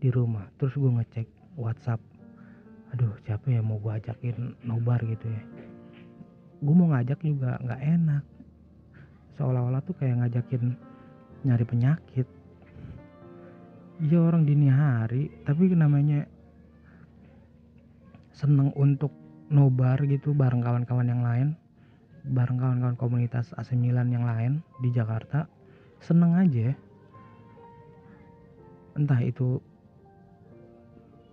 Di 0.00 0.08
rumah. 0.12 0.46
Terus 0.60 0.74
gue 0.76 0.90
ngecek 0.90 1.28
WhatsApp. 1.56 2.00
Aduh 2.94 3.14
siapa 3.26 3.50
ya 3.50 3.60
mau 3.60 3.80
gue 3.80 3.92
ajakin 3.92 4.54
nobar 4.62 5.02
gitu 5.04 5.26
ya? 5.26 5.42
Gue 6.62 6.74
mau 6.74 6.88
ngajak 6.92 7.20
juga 7.24 7.58
nggak 7.60 7.82
enak. 7.82 8.24
Seolah-olah 9.34 9.82
tuh 9.82 9.96
kayak 9.98 10.22
ngajakin 10.22 10.78
nyari 11.44 11.64
penyakit. 11.66 12.26
Iya 14.02 14.18
orang 14.18 14.42
dini 14.46 14.68
hari 14.70 15.30
tapi 15.46 15.70
namanya 15.70 16.26
seneng 18.34 18.74
untuk 18.74 19.14
nobar 19.46 20.02
gitu 20.10 20.34
bareng 20.34 20.58
kawan-kawan 20.58 21.06
yang 21.06 21.22
lain 21.22 21.48
bareng 22.24 22.56
kawan-kawan 22.58 22.96
komunitas 22.96 23.54
AC 23.54 23.76
Milan 23.76 24.10
yang 24.10 24.26
lain 24.26 24.64
di 24.80 24.90
Jakarta 24.90 25.46
seneng 26.00 26.34
aja 26.34 26.72
entah 28.94 29.20
itu. 29.20 29.58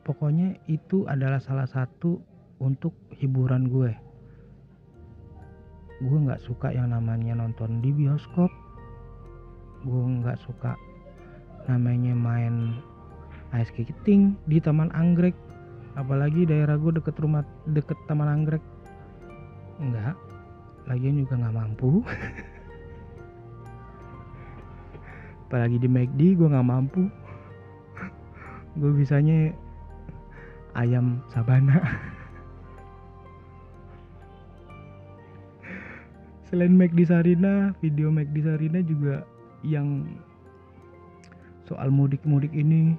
Pokoknya 0.02 0.58
itu 0.66 1.06
adalah 1.06 1.38
salah 1.38 1.70
satu 1.70 2.18
untuk 2.58 2.94
hiburan 3.18 3.70
gue. 3.70 3.94
Gue 6.02 6.18
nggak 6.26 6.42
suka 6.42 6.74
yang 6.74 6.90
namanya 6.90 7.38
nonton 7.38 7.82
di 7.86 7.94
bioskop. 7.94 8.50
Gue 9.86 10.04
nggak 10.22 10.42
suka 10.42 10.74
namanya 11.70 12.18
main 12.18 12.82
ice 13.54 13.70
skating 13.70 14.34
di 14.50 14.58
taman 14.58 14.90
anggrek. 14.98 15.38
Apalagi 15.94 16.50
daerah 16.50 16.82
gue 16.82 16.98
deket 16.98 17.18
rumah 17.22 17.46
deket 17.70 17.98
taman 18.10 18.42
anggrek. 18.42 18.64
Enggak 19.78 20.18
lagian 20.90 21.22
juga 21.22 21.38
nggak 21.38 21.56
mampu. 21.56 22.02
Apalagi 25.46 25.78
di 25.78 25.88
McD 25.92 26.40
gue 26.40 26.48
nggak 26.48 26.66
mampu 26.68 27.12
gue 28.80 28.92
bisanya 28.96 29.52
ayam 30.80 31.20
sabana. 31.28 31.76
Selain 36.48 36.76
Mac 36.76 36.92
di 36.92 37.04
Sarina 37.08 37.72
video 37.80 38.12
Mac 38.12 38.28
di 38.32 38.44
Sarina 38.44 38.84
juga 38.84 39.24
yang 39.64 40.04
soal 41.68 41.88
mudik-mudik 41.92 42.52
ini 42.52 42.96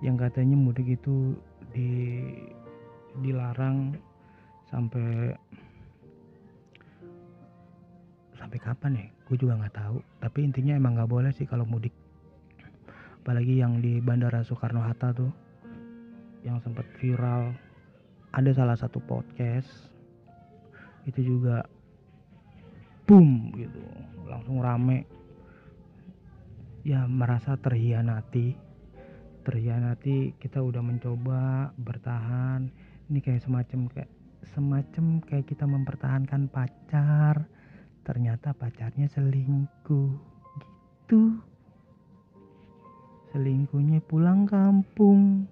yang 0.00 0.16
katanya 0.16 0.56
mudik 0.56 0.88
itu 0.88 1.36
di 1.76 2.24
dilarang 3.20 3.92
sampai 4.68 5.36
sampai 8.38 8.58
kapan 8.60 8.92
ya? 8.96 9.06
Gue 9.28 9.36
juga 9.36 9.60
nggak 9.60 9.76
tahu. 9.76 9.98
Tapi 10.24 10.38
intinya 10.44 10.72
emang 10.76 10.96
nggak 10.96 11.10
boleh 11.10 11.32
sih 11.36 11.44
kalau 11.44 11.68
mudik 11.68 11.92
apalagi 13.28 13.60
yang 13.60 13.84
di 13.84 14.00
Bandara 14.00 14.40
Soekarno 14.40 14.80
Hatta 14.80 15.12
tuh 15.12 15.28
yang 16.48 16.64
sempat 16.64 16.88
viral. 16.96 17.52
Ada 18.32 18.56
salah 18.56 18.72
satu 18.72 19.04
podcast 19.04 19.68
itu 21.04 21.36
juga 21.36 21.60
boom 23.04 23.52
gitu 23.52 23.84
langsung 24.24 24.64
rame. 24.64 25.04
Ya 26.88 27.04
merasa 27.04 27.60
terhianati. 27.60 28.56
Terhianati 29.44 30.32
kita 30.40 30.64
udah 30.64 30.80
mencoba 30.80 31.68
bertahan. 31.76 32.72
Ini 33.12 33.20
kayak 33.20 33.44
semacam 33.44 33.92
kayak 33.92 34.08
semacam 34.56 35.20
kayak 35.20 35.44
kita 35.44 35.68
mempertahankan 35.68 36.48
pacar. 36.48 37.44
Ternyata 38.08 38.56
pacarnya 38.56 39.04
selingkuh 39.04 40.16
gitu 41.08 41.47
selingkuhnya 43.32 44.00
pulang 44.08 44.48
kampung 44.48 45.44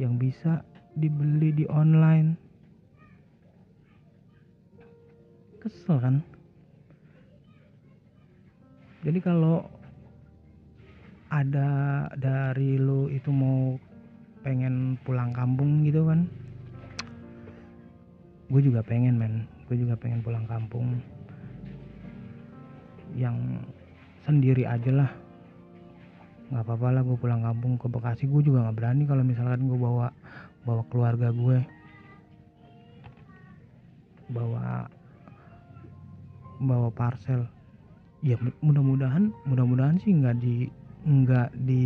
yang 0.00 0.16
bisa 0.16 0.64
dibeli 0.96 1.52
di 1.52 1.64
online. 1.68 2.38
Kesel 5.60 5.96
kan? 6.00 6.16
Jadi 9.04 9.20
kalau 9.20 9.68
ada 11.28 12.08
dari 12.16 12.80
lu 12.80 13.12
itu 13.12 13.28
mau 13.28 13.76
pengen 14.40 14.96
pulang 15.04 15.32
kampung 15.32 15.84
gitu 15.84 16.08
kan? 16.08 16.24
Gue 18.48 18.60
juga 18.64 18.80
pengen 18.80 19.16
men. 19.16 19.44
Gue 19.68 19.76
juga 19.80 19.96
pengen 19.96 20.24
pulang 20.24 20.48
kampung. 20.48 21.00
Yang 23.12 23.60
sendiri 24.24 24.64
aja 24.64 24.90
lah 24.92 25.23
nggak 26.54 26.70
apa-apa 26.70 26.88
lah 26.94 27.02
gue 27.02 27.18
pulang 27.18 27.42
kampung 27.42 27.74
ke 27.74 27.90
Bekasi. 27.90 28.30
Gue 28.30 28.46
juga 28.46 28.62
nggak 28.62 28.78
berani 28.78 29.02
kalau 29.10 29.26
misalkan 29.26 29.66
gue 29.66 29.74
bawa 29.74 30.14
bawa 30.62 30.86
keluarga 30.86 31.34
gue 31.34 31.58
bawa 34.30 34.86
bawa 36.62 36.88
parcel. 36.94 37.50
Ya 38.22 38.38
mudah-mudahan 38.62 39.34
mudah-mudahan 39.50 39.98
sih 39.98 40.14
nggak 40.14 40.38
di 40.38 40.70
nggak 41.02 41.50
di 41.66 41.84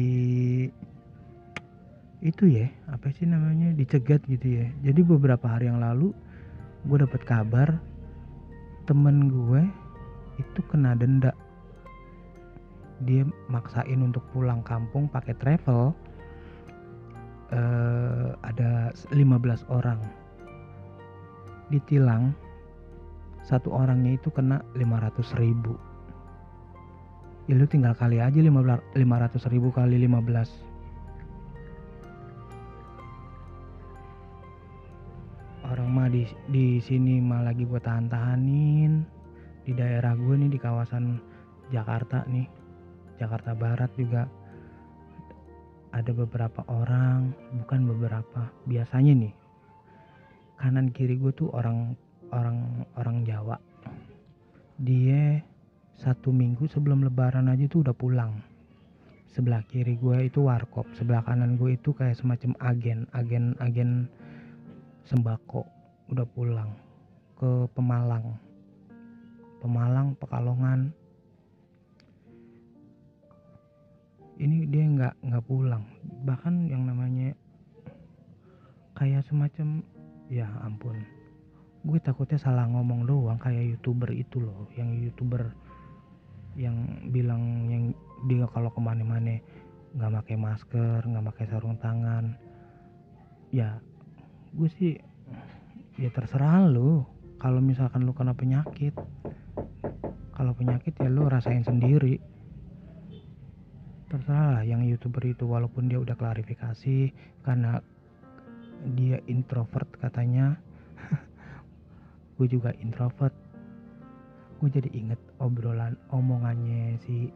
itu 2.21 2.45
ya 2.45 2.69
apa 2.93 3.09
sih 3.09 3.25
namanya 3.25 3.73
dicegat 3.73 4.21
gitu 4.29 4.61
ya. 4.61 4.69
Jadi 4.85 5.01
beberapa 5.01 5.49
hari 5.49 5.73
yang 5.73 5.81
lalu 5.81 6.13
gue 6.85 6.99
dapat 7.01 7.25
kabar 7.25 7.81
temen 8.85 9.33
gue 9.33 9.65
itu 10.37 10.61
kena 10.69 10.93
denda 10.93 11.33
dia 13.07 13.23
maksain 13.47 14.03
untuk 14.03 14.27
pulang 14.35 14.59
kampung 14.67 15.07
pakai 15.07 15.35
travel 15.39 15.95
uh, 17.55 18.35
ada 18.43 18.91
15 19.15 19.69
orang. 19.71 20.01
Ditilang 21.69 22.33
satu 23.45 23.71
orangnya 23.71 24.17
itu 24.19 24.33
kena 24.33 24.65
500 24.75 25.41
ribu. 25.41 25.77
Ya 27.49 27.57
lu 27.57 27.65
tinggal 27.65 27.97
kali 27.97 28.21
aja 28.21 28.37
500 28.37 28.93
ribu 29.49 29.73
kali 29.73 29.97
15 30.05 30.69
orang 35.69 35.89
mah 35.93 36.09
di, 36.09 36.25
di 36.49 36.81
sini 36.81 37.21
mah 37.21 37.45
lagi 37.45 37.65
gue 37.65 37.81
tahan-tahanin. 37.81 39.05
Di 39.65 39.77
daerah 39.77 40.17
gue 40.17 40.35
nih 40.37 40.49
di 40.49 40.59
kawasan 40.61 41.21
Jakarta 41.69 42.25
nih 42.25 42.58
Jakarta 43.19 43.53
Barat 43.53 43.91
juga 43.99 44.31
ada 45.91 46.13
beberapa 46.15 46.63
orang 46.71 47.35
bukan 47.59 47.81
beberapa 47.91 48.53
biasanya 48.69 49.13
nih 49.27 49.35
kanan 50.59 50.91
kiri 50.91 51.19
gue 51.19 51.31
tuh 51.35 51.49
orang 51.55 51.95
orang 52.35 52.87
orang 52.99 53.23
Jawa. 53.23 53.57
Dia 54.79 55.43
satu 55.99 56.31
minggu 56.31 56.71
sebelum 56.71 57.03
lebaran 57.03 57.51
aja 57.51 57.67
tuh 57.67 57.87
udah 57.87 57.95
pulang. 57.95 58.43
Sebelah 59.31 59.63
kiri 59.71 59.95
gue 59.99 60.31
itu 60.31 60.47
warkop 60.47 60.87
sebelah 60.99 61.23
kanan 61.23 61.55
gue 61.59 61.79
itu 61.79 61.95
kayak 61.95 62.19
semacam 62.19 62.55
agen 62.63 63.07
agen 63.15 63.55
agen 63.63 63.91
sembako. 65.07 65.63
Udah 66.11 66.27
pulang 66.27 66.75
ke 67.39 67.71
Pemalang. 67.75 68.35
Pemalang 69.59 70.15
Pekalongan 70.19 70.95
ini 74.39 74.65
dia 74.71 74.87
nggak 74.87 75.15
nggak 75.27 75.45
pulang. 75.45 75.83
Bahkan 76.23 76.71
yang 76.71 76.87
namanya 76.87 77.35
kayak 78.95 79.27
semacam 79.27 79.83
ya 80.31 80.47
ampun. 80.63 80.99
Gue 81.83 81.99
takutnya 81.99 82.39
salah 82.39 82.67
ngomong 82.71 83.07
doang 83.07 83.39
kayak 83.39 83.77
youtuber 83.77 84.11
itu 84.15 84.39
loh. 84.39 84.71
Yang 84.79 85.11
youtuber 85.11 85.43
yang 86.59 87.07
bilang 87.11 87.71
yang 87.71 87.85
dia 88.27 88.47
kalau 88.51 88.71
ke 88.71 88.81
mana-mana 88.83 89.39
nggak 89.95 90.13
pakai 90.23 90.37
masker 90.39 91.01
nggak 91.03 91.27
pakai 91.35 91.45
sarung 91.51 91.79
tangan. 91.83 92.39
Ya 93.51 93.83
gue 94.55 94.71
sih 94.79 94.99
ya 95.99 96.15
terserah 96.15 96.63
lo 96.71 97.11
kalau 97.43 97.59
misalkan 97.59 98.07
lu 98.07 98.15
kena 98.15 98.35
penyakit 98.35 98.95
kalau 100.35 100.55
penyakit 100.55 100.95
ya 100.95 101.11
lo 101.11 101.27
rasain 101.27 101.67
sendiri 101.67 102.38
terserah 104.09 104.59
lah 104.59 104.65
yang 104.65 104.89
youtuber 104.89 105.21
itu 105.29 105.45
walaupun 105.45 105.93
dia 105.93 106.01
udah 106.01 106.17
klarifikasi 106.17 107.13
karena 107.45 107.85
dia 108.97 109.21
introvert 109.29 109.89
katanya. 110.01 110.57
Gue 112.41 112.49
juga 112.49 112.73
introvert. 112.81 113.37
Gue 114.59 114.73
jadi 114.73 114.89
inget 114.97 115.21
obrolan 115.39 115.95
omongannya 116.09 116.97
si 117.05 117.29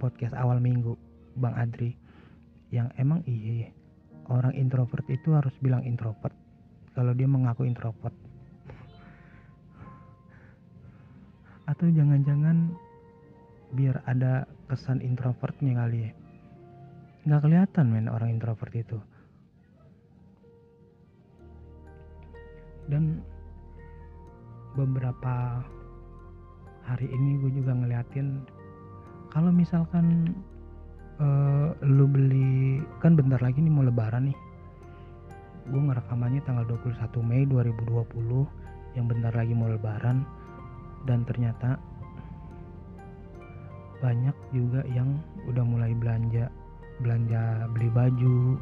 podcast 0.00 0.34
awal 0.34 0.58
minggu 0.58 0.96
Bang 1.36 1.54
Adri. 1.54 1.94
Yang 2.72 2.88
emang 2.96 3.20
iya 3.28 3.68
orang 4.30 4.56
introvert 4.56 5.04
itu 5.10 5.36
harus 5.36 5.52
bilang 5.60 5.84
introvert 5.84 6.32
kalau 6.96 7.12
dia 7.12 7.28
mengaku 7.28 7.68
introvert. 7.68 8.16
Atau 11.70 11.92
jangan-jangan 11.92 12.72
biar 13.70 14.02
ada 14.08 14.49
kesan 14.70 15.02
introvertnya 15.02 15.74
kali 15.74 15.98
ya. 16.06 16.12
Nggak 17.26 17.42
kelihatan 17.42 17.86
men 17.90 18.06
orang 18.06 18.30
introvert 18.30 18.70
itu. 18.70 18.98
Dan 22.86 23.18
beberapa 24.78 25.66
hari 26.86 27.10
ini 27.10 27.42
gue 27.42 27.50
juga 27.62 27.74
ngeliatin 27.74 28.46
kalau 29.34 29.50
misalkan 29.50 30.34
uh, 31.18 31.74
lu 31.82 32.06
beli 32.06 32.82
kan 33.02 33.18
bentar 33.18 33.42
lagi 33.42 33.58
nih 33.58 33.74
mau 33.74 33.82
lebaran 33.82 34.30
nih. 34.30 34.38
Gue 35.70 35.82
ngerekamannya 35.82 36.42
tanggal 36.46 36.66
21 36.66 37.14
Mei 37.26 37.46
2020 37.46 38.98
yang 38.98 39.06
bentar 39.06 39.30
lagi 39.34 39.54
mau 39.54 39.70
lebaran 39.70 40.26
dan 41.06 41.22
ternyata 41.22 41.78
banyak 44.00 44.36
juga 44.52 44.80
yang 44.90 45.20
udah 45.48 45.64
mulai 45.64 45.92
belanja 45.92 46.48
belanja 47.00 47.68
beli 47.72 47.88
baju 47.92 48.60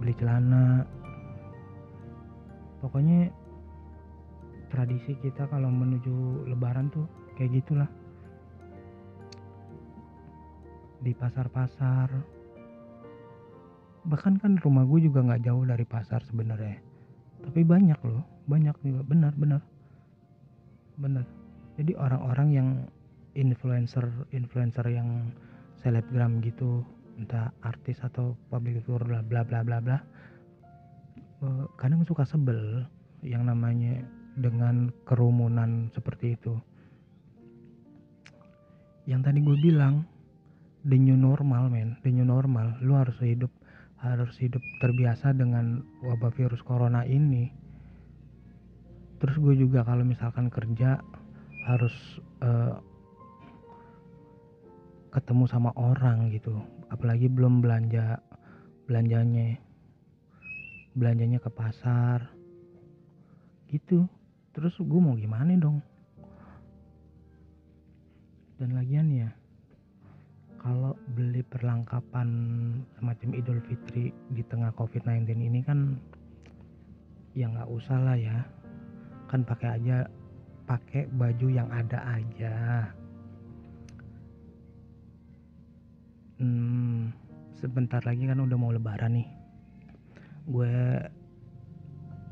beli 0.00 0.14
celana. 0.16 0.82
Pokoknya 2.80 3.28
tradisi 4.72 5.12
kita 5.20 5.44
kalau 5.52 5.68
menuju 5.68 6.48
lebaran 6.48 6.88
tuh 6.88 7.04
kayak 7.36 7.60
gitulah. 7.60 7.90
Di 11.04 11.12
pasar-pasar. 11.12 12.08
Bahkan 14.08 14.40
kan 14.40 14.56
rumah 14.64 14.88
gue 14.88 15.04
juga 15.04 15.20
nggak 15.20 15.44
jauh 15.44 15.64
dari 15.68 15.84
pasar 15.84 16.24
sebenarnya. 16.24 16.80
Tapi 17.44 17.60
banyak 17.60 18.00
loh 18.00 18.24
banyak 18.48 18.76
juga. 18.80 19.04
Benar 19.04 19.36
benar. 19.36 19.60
Bener 20.96 21.40
jadi 21.80 21.96
orang-orang 21.96 22.48
yang 22.52 22.68
influencer 23.34 24.06
influencer 24.34 24.86
yang 24.90 25.30
selebgram 25.80 26.42
gitu 26.44 26.82
entah 27.20 27.52
artis 27.60 28.00
atau 28.00 28.32
public 28.48 28.80
figure 28.80 29.04
bla 29.04 29.20
bla 29.20 29.44
bla 29.44 29.60
bla 29.60 29.78
bla. 29.80 29.98
Eh, 31.40 31.64
kadang 31.76 32.04
suka 32.04 32.24
sebel 32.24 32.84
yang 33.20 33.44
namanya 33.48 34.00
dengan 34.36 34.88
kerumunan 35.04 35.92
seperti 35.92 36.36
itu. 36.36 36.56
Yang 39.04 39.20
tadi 39.28 39.38
gue 39.44 39.56
bilang 39.60 40.04
the 40.88 40.96
new 40.96 41.16
normal 41.16 41.68
men. 41.68 41.96
The 42.00 42.12
new 42.12 42.24
normal. 42.24 42.76
Lu 42.80 42.96
harus 42.96 43.16
hidup 43.20 43.52
harus 44.00 44.32
hidup 44.40 44.64
terbiasa 44.80 45.36
dengan 45.36 45.84
wabah 46.00 46.32
virus 46.32 46.64
corona 46.64 47.04
ini. 47.04 47.52
Terus 49.20 49.36
gue 49.36 49.54
juga 49.60 49.84
kalau 49.84 50.08
misalkan 50.08 50.48
kerja 50.48 51.04
harus 51.68 51.92
uh, 52.40 52.80
ketemu 55.10 55.44
sama 55.50 55.74
orang 55.74 56.30
gitu. 56.30 56.54
Apalagi 56.90 57.26
belum 57.26 57.58
belanja 57.58 58.22
belanjanya 58.86 59.58
belanjanya 60.94 61.38
ke 61.42 61.50
pasar. 61.50 62.30
Gitu. 63.70 64.06
Terus 64.50 64.74
gue 64.78 65.00
mau 65.02 65.14
gimana 65.14 65.54
dong? 65.58 65.78
Dan 68.58 68.76
lagian 68.76 69.08
ya 69.10 69.30
kalau 70.60 70.92
beli 71.16 71.40
perlengkapan 71.40 72.28
semacam 72.98 73.30
Idul 73.32 73.60
Fitri 73.64 74.12
di 74.36 74.42
tengah 74.44 74.68
COVID-19 74.76 75.32
ini 75.32 75.64
kan 75.64 75.96
ya 77.32 77.48
nggak 77.48 77.70
usah 77.70 77.98
lah 77.98 78.18
ya. 78.18 78.38
Kan 79.30 79.46
pakai 79.46 79.78
aja 79.80 80.04
pakai 80.66 81.08
baju 81.10 81.46
yang 81.48 81.70
ada 81.72 81.98
aja 82.04 82.86
hmm, 86.40 87.12
sebentar 87.60 88.00
lagi 88.08 88.24
kan 88.24 88.40
udah 88.40 88.56
mau 88.56 88.72
lebaran 88.72 89.20
nih. 89.20 89.28
Gue 90.48 90.72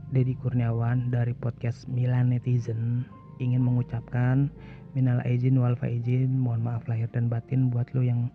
Dedi 0.08 0.32
Kurniawan 0.40 1.12
dari 1.12 1.36
podcast 1.36 1.84
Milan 1.92 2.32
Netizen 2.32 3.04
ingin 3.38 3.60
mengucapkan 3.60 4.48
minal 4.96 5.20
izin 5.28 5.60
wal 5.60 5.76
faizin 5.76 6.40
mohon 6.40 6.64
maaf 6.64 6.88
lahir 6.88 7.06
dan 7.12 7.28
batin 7.28 7.68
buat 7.68 7.86
lo 7.92 8.00
yang 8.00 8.32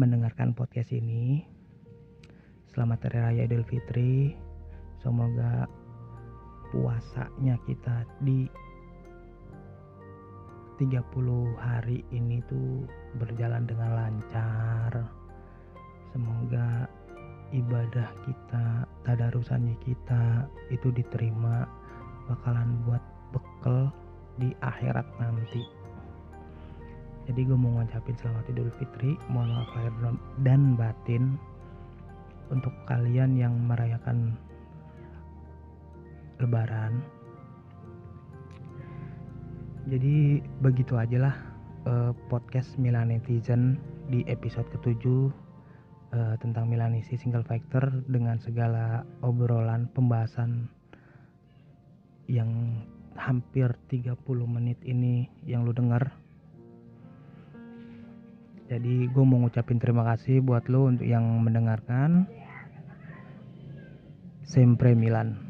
mendengarkan 0.00 0.56
podcast 0.56 0.90
ini. 0.90 1.44
Selamat 2.72 3.06
hari 3.06 3.20
raya 3.20 3.42
Idul 3.46 3.62
Fitri. 3.68 4.34
Semoga 4.98 5.68
puasanya 6.72 7.60
kita 7.68 8.08
di 8.24 8.48
30 10.84 11.00
hari 11.56 12.04
ini 12.12 12.44
tuh 12.44 12.84
berjalan 13.16 13.64
dengan 13.64 13.96
lancar. 13.96 14.92
Semoga 16.12 16.84
ibadah 17.56 18.12
kita 18.28 18.84
tadarusannya 19.08 19.80
kita 19.80 20.44
itu 20.68 20.92
diterima 20.92 21.64
bakalan 22.28 22.84
buat 22.84 23.00
bekal 23.32 23.88
di 24.36 24.52
akhirat 24.60 25.08
nanti. 25.16 25.64
Jadi 27.24 27.40
gue 27.48 27.56
mau 27.56 27.80
ngucapin 27.80 28.20
selamat 28.20 28.44
idul 28.52 28.68
fitri 28.76 29.16
mohon 29.32 29.56
maaf 29.56 29.72
lahir 29.72 29.94
dan 30.44 30.76
batin. 30.76 31.40
Untuk 32.52 32.76
kalian 32.84 33.40
yang 33.40 33.56
merayakan 33.56 34.36
lebaran 36.36 37.00
jadi 39.84 40.40
begitu 40.64 40.96
aja 40.96 41.28
lah 41.28 41.36
uh, 41.84 42.12
podcast 42.32 42.72
Milan 42.80 43.12
Netizen 43.12 43.76
di 44.08 44.24
episode 44.24 44.64
ketujuh 44.72 45.28
uh, 46.16 46.34
tentang 46.40 46.72
Milanisi 46.72 47.20
single 47.20 47.44
factor 47.44 47.92
dengan 48.08 48.40
segala 48.40 49.04
obrolan 49.20 49.92
pembahasan 49.92 50.72
yang 52.24 52.80
hampir 53.14 53.76
30 53.92 54.16
menit 54.48 54.80
ini 54.88 55.28
yang 55.44 55.68
lu 55.68 55.76
denger 55.76 56.08
jadi 58.64 59.12
gue 59.12 59.24
mau 59.28 59.44
ngucapin 59.44 59.76
terima 59.76 60.08
kasih 60.08 60.40
buat 60.40 60.64
lo 60.72 60.88
untuk 60.88 61.04
yang 61.04 61.44
mendengarkan. 61.44 62.24
Sempre 64.40 64.96
Milan 64.96 65.43